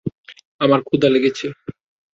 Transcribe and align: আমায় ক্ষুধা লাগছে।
আমায় 0.61 0.83
ক্ষুধা 0.87 1.07
লাগছে। 1.13 1.47